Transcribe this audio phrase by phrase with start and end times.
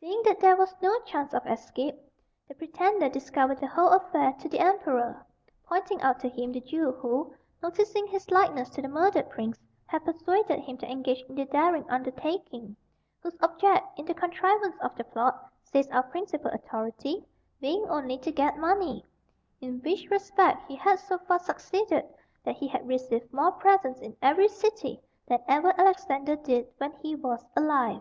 [0.00, 1.94] Seeing that there was no chance of escape,
[2.48, 5.26] the pretender discovered the whole affair to the emperor,
[5.66, 10.06] pointing out to him the Jew who, noticing his likeness to the murdered prince, had
[10.06, 12.76] persuaded him to engage in the daring undertaking;
[13.22, 17.26] whose object in the contrivance of the plot, says our principal authority,
[17.60, 19.04] being only to get money,
[19.60, 22.06] in which respect he had so far succeeded
[22.42, 27.14] that "he had received more presents in every city than ever Alexander did when he
[27.14, 28.00] was alive."